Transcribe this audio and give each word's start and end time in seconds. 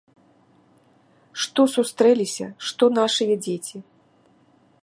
Што 1.43 1.61
сустрэліся, 1.75 2.47
што 2.71 2.83
нашыя 2.99 3.35
дзеці. 3.47 3.77